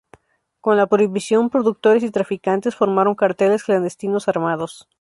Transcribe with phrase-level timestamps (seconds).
[0.61, 4.89] Con la prohibición, productores y traficantes formaron carteles clandestinos armados.